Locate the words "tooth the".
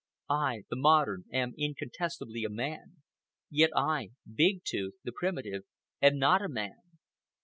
4.65-5.11